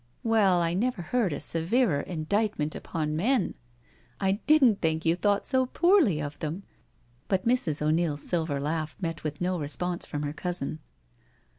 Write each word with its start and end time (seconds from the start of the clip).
"Well, 0.23 0.61
I 0.63 0.73
never 0.73 1.03
heard 1.03 1.31
a 1.31 1.39
severer 1.39 1.99
indictment 2.01 2.73
upon 2.73 3.15
men 3.15 3.53
I 4.19 4.29
I 4.29 4.41
didn't 4.47 4.83
know 4.83 4.99
you 5.03 5.15
thought 5.15 5.45
so 5.45 5.67
poorly 5.67 6.19
of 6.19 6.39
them.*' 6.39 6.63
But 7.27 7.45
Mrs. 7.47 7.83
O 7.83 7.91
'Neil's 7.91 8.23
silver 8.27 8.59
laugh 8.59 8.97
met 8.99 9.23
with 9.23 9.41
no 9.41 9.59
response 9.59 10.07
from 10.07 10.23
her 10.23 10.33
cousin. 10.33 10.79